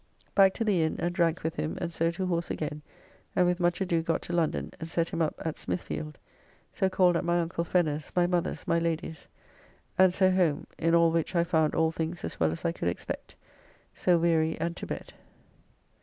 Back 0.33 0.55
to 0.55 0.63
the 0.63 0.81
inn, 0.81 0.95
and 0.97 1.13
drank 1.13 1.43
with 1.43 1.57
him, 1.57 1.77
and 1.79 1.93
so 1.93 2.09
to 2.09 2.25
horse 2.25 2.49
again, 2.49 2.81
and 3.35 3.45
with 3.45 3.59
much 3.59 3.81
ado 3.81 4.01
got 4.01 4.23
to 4.23 4.33
London, 4.33 4.71
and 4.79 4.89
set 4.89 5.09
him 5.09 5.21
up 5.21 5.35
at 5.45 5.59
Smithfield; 5.59 6.17
so 6.73 6.89
called 6.89 7.15
at 7.15 7.23
my 7.23 7.39
uncle 7.39 7.63
Fenner's, 7.63 8.11
my 8.15 8.25
mother's, 8.25 8.67
my 8.67 8.79
Lady's, 8.79 9.27
and 9.99 10.11
so 10.11 10.31
home, 10.31 10.65
in 10.79 10.95
all 10.95 11.11
which 11.11 11.35
I 11.35 11.43
found 11.43 11.75
all 11.75 11.91
things 11.91 12.23
as 12.23 12.39
well 12.39 12.51
as 12.51 12.65
I 12.65 12.71
could 12.71 12.87
expect. 12.87 13.35
So 13.93 14.17
weary 14.17 14.59
and 14.59 14.75
to 14.77 14.87
bed. 14.87 15.13